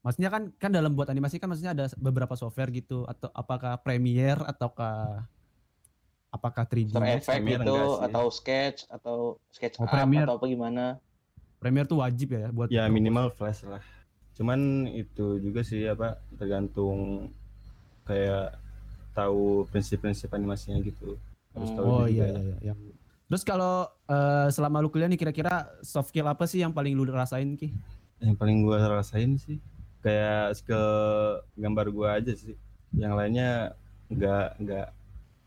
Maksudnya 0.00 0.28
kan 0.28 0.52
kan 0.54 0.68
dalam 0.68 0.92
buat 0.92 1.08
animasi 1.08 1.40
kan 1.40 1.48
maksudnya 1.48 1.72
ada 1.72 1.88
beberapa 1.96 2.34
software 2.34 2.68
gitu 2.68 3.04
atau 3.04 3.32
apakah 3.32 3.80
Premiere 3.80 4.36
ataukah 4.44 5.24
apakah 6.28 6.64
3D? 6.64 6.92
After 6.92 7.08
Effect 7.14 7.24
Premiere 7.30 7.62
gitu 7.62 7.72
enggak 7.72 7.88
sih. 7.88 8.04
atau 8.04 8.24
sketch 8.28 8.78
atau 8.86 9.16
sketch 9.48 9.76
Oh, 9.78 9.86
Premiere. 9.86 10.26
atau 10.26 10.36
apa 10.36 10.44
gimana? 10.44 10.84
Premiere 11.56 11.88
tuh 11.88 11.98
wajib 11.98 12.28
ya 12.30 12.50
buat 12.50 12.68
ya 12.68 12.84
minimal 12.86 13.32
flash 13.32 13.64
lah 13.64 13.80
cuman 14.34 14.60
itu 14.90 15.38
juga 15.38 15.62
sih 15.62 15.86
apa 15.86 16.20
tergantung 16.34 17.30
kayak 18.04 18.60
tahu 19.14 19.64
prinsip-prinsip 19.70 20.28
animasinya 20.28 20.82
gitu 20.82 21.16
harus 21.54 21.70
Hmm. 21.70 21.78
tahu 21.78 21.86
Oh 21.86 22.04
juga. 22.04 22.12
iya 22.12 22.26
iya 22.28 22.40
iya. 22.42 22.56
Yang... 22.66 22.78
Terus 23.28 23.42
kalau 23.42 23.88
eh, 24.06 24.48
selama 24.52 24.84
lu 24.84 24.92
kuliah 24.92 25.08
nih 25.08 25.16
kira-kira 25.18 25.68
soft 25.80 26.12
skill 26.12 26.28
apa 26.28 26.44
sih 26.44 26.60
yang 26.60 26.72
paling 26.76 26.92
lu 26.92 27.08
rasain 27.08 27.56
Ki? 27.56 27.72
yang 28.22 28.38
paling 28.40 28.64
gua 28.64 28.80
rasain 28.88 29.36
sih 29.36 29.60
kayak 30.00 30.56
skill 30.56 30.80
gambar 31.60 31.86
gua 31.92 32.08
aja 32.16 32.32
sih 32.32 32.56
yang 32.94 33.12
lainnya 33.18 33.74
enggak 34.08 34.54
enggak 34.56 34.88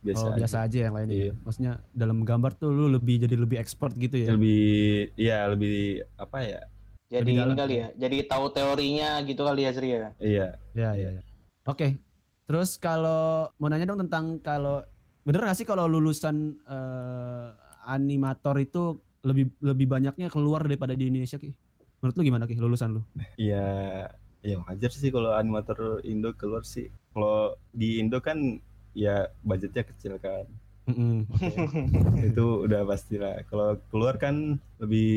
biasa, 0.03 0.21
oh 0.21 0.29
aja. 0.29 0.37
biasa 0.37 0.57
aja 0.67 0.77
yang 0.89 0.93
lainnya. 0.93 1.15
Iya. 1.15 1.31
Maksudnya 1.41 1.73
dalam 1.95 2.17
gambar 2.21 2.51
tuh 2.59 2.69
lu 2.69 2.85
lebih 2.91 3.23
jadi 3.23 3.35
lebih 3.39 3.57
expert 3.57 3.95
gitu 3.97 4.13
ya. 4.19 4.35
lebih 4.35 5.09
ya 5.17 5.47
lebih 5.49 6.05
apa 6.19 6.37
ya 6.43 6.61
Jadi 7.07 7.39
ini 7.39 7.55
kali 7.55 7.75
ya. 7.79 7.87
Jadi 7.95 8.17
tahu 8.27 8.45
teorinya 8.51 9.09
gitu 9.23 9.41
kali 9.47 9.63
ya 9.63 9.71
Sri 9.71 9.89
ya. 9.95 10.11
iya 10.19 10.47
Ya 10.75 10.89
ya 10.93 11.09
ya. 11.17 11.21
Oke. 11.63 11.95
Terus 12.47 12.75
kalau 12.79 13.47
mau 13.59 13.67
nanya 13.71 13.87
dong 13.87 14.03
tentang 14.03 14.43
kalau 14.43 14.83
bener 15.23 15.43
gak 15.43 15.59
sih 15.59 15.67
kalau 15.67 15.87
lulusan 15.87 16.55
eh, 16.67 17.47
animator 17.87 18.59
itu 18.59 18.99
lebih 19.23 19.49
lebih 19.63 19.87
banyaknya 19.87 20.27
keluar 20.27 20.67
daripada 20.67 20.93
di 20.93 21.07
Indonesia 21.07 21.39
Ki? 21.39 21.55
Menurut 22.03 22.15
lu 22.19 22.23
gimana 22.27 22.45
Ki 22.45 22.59
lulusan 22.59 22.99
lu? 22.99 23.01
Iya, 23.39 23.67
ya 24.43 24.55
wajar 24.67 24.91
sih 24.91 25.09
kalau 25.09 25.33
animator 25.33 26.03
Indo 26.03 26.35
keluar 26.35 26.67
sih. 26.67 26.91
Kalau 27.15 27.55
di 27.71 27.97
Indo 28.03 28.19
kan 28.19 28.59
ya 28.91 29.31
budgetnya 29.41 29.87
kecil 29.87 30.19
kan. 30.19 30.45
Mm-mm, 30.87 31.27
oke. 31.27 31.51
Itu 32.31 32.63
udah 32.63 32.87
pastilah. 32.87 33.43
Kalau 33.51 33.75
keluar 33.91 34.15
kan 34.15 34.55
lebih 34.79 35.11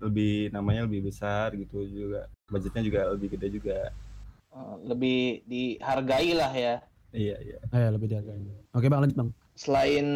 lebih 0.00 0.48
namanya 0.54 0.88
lebih 0.88 1.12
besar 1.12 1.52
gitu 1.52 1.84
juga. 1.84 2.32
Budgetnya 2.48 2.82
juga 2.84 3.00
lebih 3.12 3.28
gede 3.36 3.48
juga. 3.60 3.78
Eh, 4.52 4.76
Lebih 4.88 5.44
dihargai 5.48 6.30
lah 6.32 6.52
ya. 6.52 6.74
Iya, 7.12 7.36
iya. 7.44 7.58
Eh, 7.60 7.88
lebih 7.92 8.08
dihargai. 8.08 8.40
Oke 8.72 8.88
Bang 8.88 9.04
lanjut 9.04 9.16
Bang. 9.20 9.30
Selain 9.52 10.06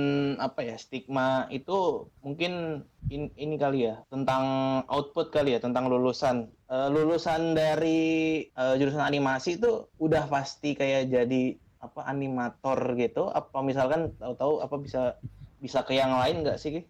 apa 0.40 0.64
ya 0.64 0.76
stigma 0.80 1.44
itu 1.52 2.08
mungkin 2.24 2.82
in- 3.12 3.32
ini 3.36 3.54
kali 3.60 3.86
ya 3.88 4.00
tentang 4.08 4.44
output 4.88 5.30
kali 5.30 5.54
ya 5.56 5.60
tentang 5.62 5.86
lulusan 5.92 6.50
Eh, 6.66 6.88
lulusan 6.90 7.54
dari 7.54 7.94
eh, 8.50 8.74
jurusan 8.74 8.98
animasi 8.98 9.54
itu 9.54 9.86
udah 10.02 10.26
pasti 10.26 10.74
kayak 10.74 11.14
jadi 11.14 11.54
apa 11.78 12.02
animator 12.10 12.98
gitu 12.98 13.30
apa 13.30 13.62
misalkan 13.62 14.10
tahu-tahu 14.18 14.66
apa 14.66 14.74
bisa 14.82 15.14
bisa 15.62 15.86
ke 15.86 15.94
yang 15.94 16.10
lain 16.18 16.42
nggak 16.42 16.58
sih? 16.58 16.82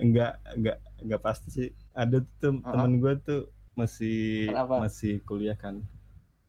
Enggak, 0.00 0.40
enggak, 0.56 0.78
enggak 1.04 1.20
pasti 1.20 1.48
sih. 1.52 1.68
Ada 1.92 2.24
tuh 2.40 2.56
Uh-uh. 2.56 2.72
temen 2.72 2.92
gue 3.04 3.12
tuh 3.20 3.40
masih 3.76 4.48
Kenapa? 4.48 4.74
masih 4.80 5.12
kuliah 5.28 5.56
kan. 5.60 5.84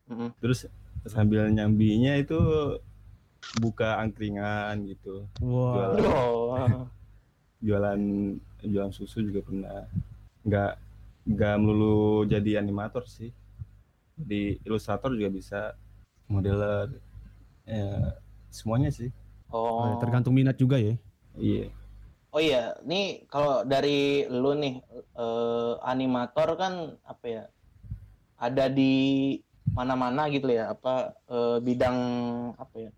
Mm-mm. 0.07 0.31
Terus 0.39 0.71
sambil 1.03 1.51
nyambinya 1.51 2.15
itu 2.15 2.39
buka 3.59 3.99
angkringan 4.01 4.87
gitu. 4.87 5.27
Wah. 5.43 5.93
Jualan. 5.95 6.69
Jualan 7.63 8.01
jualan 8.63 8.93
susu 8.95 9.23
juga 9.23 9.39
pernah 9.43 9.87
nggak 10.43 10.71
nggak 11.23 11.55
melulu 11.59 12.27
jadi 12.27 12.59
animator 12.59 13.07
sih 13.07 13.31
di 14.15 14.59
ilustrator 14.67 15.15
juga 15.15 15.31
bisa 15.31 15.59
modeler 16.27 16.91
ya, 17.63 18.19
semuanya 18.51 18.91
sih 18.91 19.11
Oh, 19.53 19.85
ya, 19.85 19.93
oh. 19.93 19.99
tergantung 20.01 20.33
minat 20.33 20.57
juga 20.57 20.81
ya. 20.81 20.97
iya 21.37 21.69
Oh 22.33 22.41
iya, 22.41 22.73
nih 22.81 23.29
kalau 23.29 23.61
dari 23.61 24.25
lu 24.25 24.57
nih 24.57 24.81
eh, 25.13 25.73
animator 25.85 26.57
kan 26.57 26.97
apa 27.05 27.25
ya? 27.29 27.43
Ada 28.41 28.73
di 28.73 29.37
mana-mana 29.69 30.25
gitu 30.33 30.49
ya, 30.49 30.73
apa 30.73 31.13
eh, 31.29 31.61
bidang 31.61 31.97
apa 32.57 32.89
ya? 32.89 32.91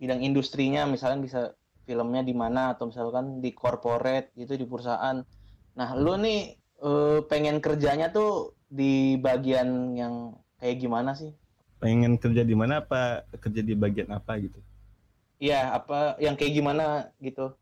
Bidang 0.00 0.24
industrinya 0.24 0.88
misalnya 0.88 1.20
bisa 1.20 1.40
filmnya 1.84 2.22
di 2.24 2.32
mana 2.32 2.72
atau 2.72 2.88
misalkan 2.88 3.38
di 3.44 3.50
corporate 3.52 4.32
gitu 4.34 4.56
di 4.56 4.64
perusahaan. 4.64 5.20
Nah, 5.76 5.88
lu 5.94 6.16
nih 6.16 6.56
eh, 6.80 7.18
pengen 7.28 7.60
kerjanya 7.60 8.08
tuh 8.10 8.56
di 8.70 9.18
bagian 9.20 9.92
yang 9.94 10.14
kayak 10.58 10.76
gimana 10.80 11.12
sih? 11.14 11.30
pengen 11.80 12.20
kerja 12.20 12.44
di 12.44 12.52
mana 12.52 12.84
apa 12.84 13.24
kerja 13.40 13.64
di 13.64 13.72
bagian 13.72 14.12
apa 14.12 14.36
gitu 14.36 14.60
Iya, 15.40 15.72
apa 15.72 16.20
yang 16.20 16.36
kayak 16.36 16.52
gimana 16.52 17.08
gitu? 17.24 17.56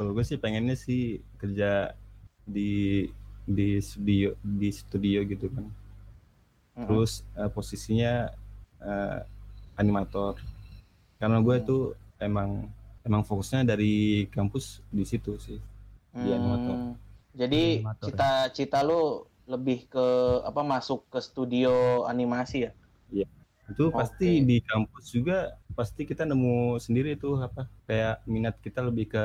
kalau 0.00 0.16
gue 0.16 0.24
sih 0.24 0.40
pengennya 0.40 0.72
sih 0.72 1.20
kerja 1.36 1.92
di 2.48 3.04
di 3.44 3.76
studio 3.84 4.32
di 4.40 4.72
studio 4.72 5.20
gitu 5.28 5.52
kan 5.52 5.68
terus 6.88 7.20
eh, 7.36 7.50
posisinya 7.52 8.32
eh, 8.80 9.18
animator 9.76 10.40
karena 11.24 11.40
gue 11.40 11.56
tuh 11.64 11.82
emang 12.20 12.68
emang 13.00 13.24
fokusnya 13.24 13.64
dari 13.64 14.28
kampus 14.28 14.84
di 14.92 15.08
situ 15.08 15.40
sih 15.40 15.56
di 16.12 16.28
animator. 16.28 16.76
Hmm. 16.76 16.94
Jadi 17.32 17.80
Animator 17.80 18.04
ya. 18.04 18.06
cita-cita 18.12 18.78
lu 18.84 19.24
lebih 19.48 19.88
ke 19.88 20.06
apa 20.44 20.60
masuk 20.60 21.08
ke 21.08 21.18
studio 21.24 22.04
animasi 22.04 22.68
ya? 22.68 22.72
itu 23.64 23.88
Oke. 23.88 23.96
pasti 23.96 24.44
di 24.44 24.60
kampus 24.60 25.08
juga 25.08 25.56
pasti 25.72 26.04
kita 26.04 26.28
nemu 26.28 26.76
sendiri 26.76 27.16
tuh 27.16 27.40
apa 27.40 27.64
kayak 27.88 28.20
minat 28.28 28.60
kita 28.60 28.84
lebih 28.84 29.08
ke 29.08 29.24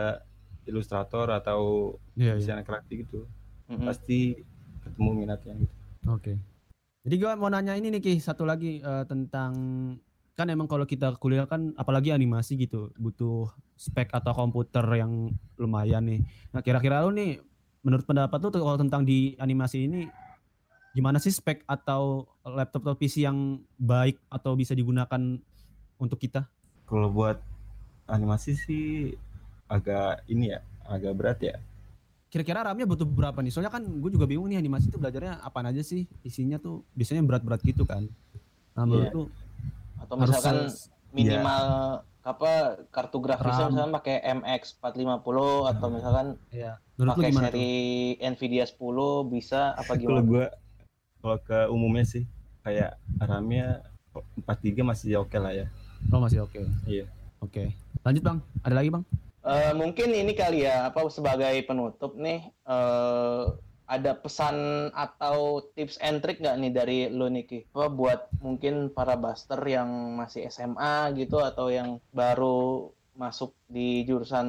ilustrator 0.64 1.28
atau 1.36 1.92
Iya, 2.16 2.40
iya. 2.40 2.56
desain 2.56 2.64
grafik 2.64 3.04
gitu 3.04 3.28
Mm-mm. 3.68 3.84
pasti 3.84 4.40
ketemu 4.80 5.10
minatnya 5.12 5.60
gitu. 5.60 5.76
Oke. 6.08 6.40
Jadi 7.04 7.16
gua 7.20 7.36
mau 7.36 7.52
nanya 7.52 7.76
ini 7.76 7.92
nih 7.92 8.00
Ki, 8.00 8.14
satu 8.24 8.48
lagi 8.48 8.80
eh, 8.80 9.04
tentang 9.12 9.52
kan 10.40 10.48
emang 10.48 10.72
kalau 10.72 10.88
kita 10.88 11.20
kuliah 11.20 11.44
kan 11.44 11.76
apalagi 11.76 12.16
animasi 12.16 12.56
gitu 12.56 12.96
butuh 12.96 13.52
spek 13.76 14.08
atau 14.16 14.32
komputer 14.32 14.88
yang 14.96 15.36
lumayan 15.60 16.08
nih. 16.08 16.24
Nah 16.56 16.64
kira-kira 16.64 17.04
lu 17.04 17.12
nih 17.12 17.44
menurut 17.84 18.08
pendapat 18.08 18.40
lu 18.40 18.48
tuh 18.48 18.64
kalau 18.64 18.80
tentang 18.80 19.04
di 19.04 19.36
animasi 19.36 19.84
ini 19.84 20.08
gimana 20.96 21.20
sih 21.20 21.36
spek 21.36 21.68
atau 21.68 22.24
laptop 22.48 22.88
atau 22.88 22.96
PC 22.96 23.28
yang 23.28 23.60
baik 23.76 24.16
atau 24.32 24.56
bisa 24.56 24.72
digunakan 24.72 25.20
untuk 26.00 26.16
kita? 26.16 26.48
Kalau 26.88 27.12
buat 27.12 27.44
animasi 28.08 28.56
sih 28.56 28.88
agak 29.68 30.24
ini 30.32 30.56
ya 30.56 30.64
agak 30.88 31.14
berat 31.20 31.40
ya. 31.44 31.56
Kira-kira 32.32 32.64
RAM-nya 32.64 32.88
butuh 32.88 33.04
berapa 33.04 33.44
nih? 33.44 33.52
Soalnya 33.52 33.76
kan 33.76 33.84
gue 33.84 34.10
juga 34.16 34.24
bingung 34.24 34.48
nih 34.48 34.56
animasi 34.56 34.88
itu 34.88 34.96
belajarnya 34.96 35.44
apa 35.44 35.68
aja 35.68 35.84
sih? 35.84 36.08
Isinya 36.24 36.56
tuh 36.64 36.88
biasanya 36.96 37.28
berat-berat 37.28 37.60
gitu 37.60 37.84
kan. 37.84 38.08
Nah 38.78 38.88
menurut 38.88 39.12
Iya. 39.12 39.18
lu 39.20 39.24
Atau 40.10 40.18
harus 40.18 40.34
misalkan 40.34 40.58
minimal 41.14 41.66
apa 42.20 42.52
kartu 42.90 43.18
grafisnya 43.22 43.70
RAM. 43.70 43.72
misalkan 43.74 43.94
pakai 44.02 44.16
MX 44.22 44.62
450 44.82 45.72
atau 45.72 45.88
misalkan 45.90 46.28
ya, 46.50 46.82
menurut 46.98 47.14
lu 47.14 47.22
pakai 47.22 47.32
gimana 47.32 47.48
tuh? 47.48 47.54
seri 47.54 47.72
Nvidia 48.20 48.66
10 48.66 49.34
bisa 49.34 49.62
apa 49.78 49.94
Kalau 49.94 50.02
gimana? 50.02 50.22
gua 50.26 50.46
kalau 51.22 51.38
ke 51.46 51.60
umumnya 51.70 52.06
sih 52.06 52.24
kayak 52.66 52.98
RAM-nya 53.22 53.86
43 54.46 54.82
masih 54.84 55.22
oke 55.22 55.38
lah 55.38 55.54
ya. 55.54 55.66
Oh 56.10 56.20
masih 56.20 56.44
oke. 56.44 56.60
Iya. 56.90 57.06
Oke. 57.40 57.72
Lanjut 58.04 58.24
bang. 58.26 58.38
Ada 58.66 58.76
lagi 58.76 58.90
bang? 58.90 59.04
Eh, 59.40 59.72
mungkin 59.72 60.10
ini 60.12 60.36
kali 60.36 60.68
ya 60.68 60.92
apa 60.92 61.00
sebagai 61.08 61.56
penutup 61.64 62.18
nih 62.20 62.44
eh, 62.68 63.44
ada 63.90 64.14
pesan 64.14 64.90
atau 64.94 65.66
tips 65.74 65.98
and 65.98 66.22
trick 66.22 66.38
nggak 66.38 66.58
nih 66.62 66.72
dari 66.72 66.98
lu 67.10 67.26
Niki? 67.26 67.66
Apa 67.74 67.90
buat 67.90 68.30
mungkin 68.38 68.94
para 68.94 69.18
buster 69.18 69.58
yang 69.66 69.90
masih 70.14 70.46
SMA 70.54 71.10
gitu 71.18 71.42
atau 71.42 71.74
yang 71.74 71.98
baru 72.14 72.94
masuk 73.18 73.52
di 73.66 74.06
jurusan 74.06 74.48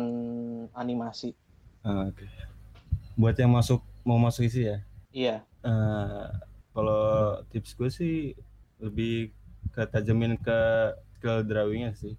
animasi? 0.77 1.33
Ah, 1.81 2.13
Oke. 2.13 2.29
Buat 3.17 3.41
yang 3.41 3.57
masuk 3.57 3.81
mau 4.05 4.21
masuk 4.21 4.45
isi 4.45 4.69
ya. 4.69 4.79
Iya. 5.11 5.37
eh, 5.65 6.27
kalau 6.71 7.41
tips 7.51 7.75
gue 7.75 7.91
sih 7.91 8.15
lebih 8.79 9.33
ke 9.75 9.83
tajamin 9.89 10.37
ke 10.39 10.61
skill 11.17 11.43
drawingnya 11.45 11.97
sih, 11.97 12.15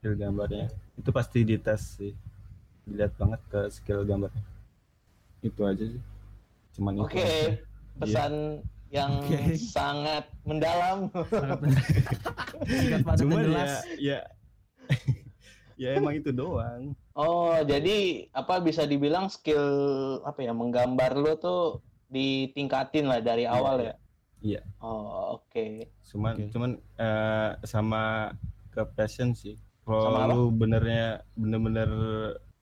skill 0.00 0.16
gambarnya. 0.16 0.72
Itu 0.96 1.12
pasti 1.12 1.44
dites 1.44 2.00
sih. 2.00 2.12
Dilihat 2.88 3.12
banget 3.20 3.40
ke 3.52 3.60
skill 3.68 4.04
gambarnya. 4.08 4.44
Itu 5.44 5.64
aja 5.68 5.84
sih. 5.84 6.02
Cuman 6.74 6.92
itu. 6.98 7.04
Oke. 7.06 7.22
aja. 7.22 7.54
Pesan 7.94 8.32
yang 8.90 9.12
Oke. 9.22 9.58
sangat 9.58 10.24
mendalam. 10.46 11.10
Dan 12.90 13.00
Cuman 13.02 13.38
ya, 13.38 13.46
jelas. 13.46 13.72
ya, 13.98 14.18
ya 15.82 15.88
emang 15.98 16.14
itu 16.18 16.30
doang. 16.30 16.94
Oh, 17.14 17.54
jadi 17.62 18.26
apa 18.34 18.58
bisa 18.62 18.86
dibilang 18.86 19.30
skill 19.30 19.66
apa 20.26 20.42
ya 20.42 20.50
menggambar 20.54 21.14
lu 21.14 21.34
tuh 21.38 21.82
ditingkatin 22.10 23.06
lah 23.10 23.18
dari 23.22 23.46
awal 23.46 23.82
ya? 23.82 23.94
Iya. 24.44 24.60
Oh, 24.84 25.40
oke. 25.40 25.88
Cuman, 26.04 26.34
Oke. 26.36 26.52
cuman 26.52 26.70
eh, 27.00 27.50
sama 27.64 28.34
ke 28.68 28.84
passion 28.92 29.32
sih. 29.32 29.56
Kalau 29.88 30.20
lu 30.28 30.42
benernya 30.52 31.24
bener-bener 31.32 31.90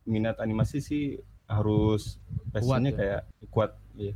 minat 0.07 0.38
animasi 0.38 0.79
sih 0.79 1.05
harus 1.51 2.22
passionnya 2.55 2.94
ya? 2.94 2.98
kayak 2.98 3.22
kuat. 3.51 3.70
Iya. 3.96 4.14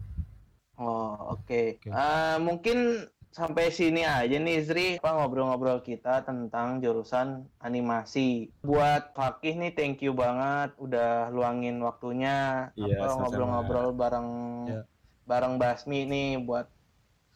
Oh, 0.76 1.36
oke. 1.36 1.80
Oke. 1.80 1.88
Eh, 1.88 2.36
mungkin 2.40 3.08
sampai 3.36 3.68
sini 3.68 4.00
aja 4.00 4.32
nih 4.32 4.64
Zri, 4.64 4.88
apa 4.96 5.12
ngobrol-ngobrol 5.12 5.84
kita 5.84 6.24
tentang 6.24 6.80
jurusan 6.80 7.44
animasi. 7.60 8.48
Buat 8.64 9.12
Fakih 9.12 9.60
nih, 9.60 9.76
thank 9.76 10.00
you 10.00 10.16
banget 10.16 10.72
udah 10.80 11.28
luangin 11.28 11.76
waktunya 11.84 12.68
Iya, 12.72 12.96
apa 12.96 13.04
ngobrol-ngobrol 13.20 13.92
bareng 13.92 14.30
Iya. 14.72 14.80
bareng 15.28 15.60
Basmi 15.60 16.08
nih 16.08 16.40
buat 16.40 16.72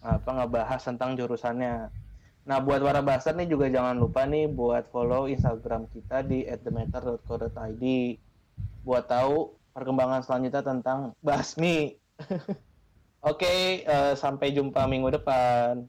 apa 0.01 0.31
ngebahas 0.33 0.81
tentang 0.81 1.13
jurusannya. 1.21 1.93
Nah, 2.49 2.59
buat 2.65 2.81
para 2.81 3.05
baster 3.05 3.37
nih 3.37 3.53
juga 3.53 3.69
jangan 3.69 4.01
lupa 4.01 4.25
nih 4.25 4.49
buat 4.49 4.89
follow 4.89 5.29
Instagram 5.29 5.85
kita 5.93 6.25
di 6.25 6.49
@thematter.co.id 6.49 7.85
buat 8.81 9.05
tahu 9.05 9.61
perkembangan 9.77 10.25
selanjutnya 10.25 10.65
tentang 10.65 11.13
Basmi. 11.21 12.00
Oke, 13.31 13.85
eh, 13.85 14.13
sampai 14.17 14.53
jumpa 14.57 14.89
minggu 14.89 15.13
depan. 15.13 15.85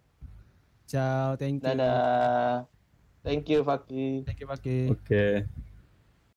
Ciao, 0.87 1.39
thank 1.39 1.63
you. 1.63 1.71
Dadah. 1.71 2.67
Thank 3.23 3.47
you, 3.47 3.63
Fakih. 3.63 4.27
Thank 4.27 4.41
you, 4.43 4.47
Paki. 4.49 4.79
Oke. 4.91 5.47